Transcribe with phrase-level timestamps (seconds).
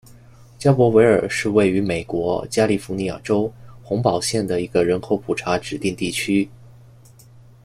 [0.57, 3.53] 加伯维尔是位于美国加利福尼亚州
[3.83, 6.49] 洪堡县的一个人口普查指定地区。